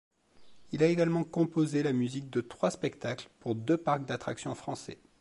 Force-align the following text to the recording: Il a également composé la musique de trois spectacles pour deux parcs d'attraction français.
Il 0.71 0.81
a 0.81 0.87
également 0.87 1.23
composé 1.23 1.83
la 1.83 1.93
musique 1.93 2.31
de 2.31 2.41
trois 2.41 2.71
spectacles 2.71 3.29
pour 3.39 3.53
deux 3.53 3.77
parcs 3.77 4.03
d'attraction 4.07 4.55
français. 4.55 4.97